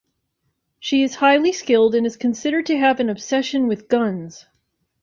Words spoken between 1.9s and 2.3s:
and is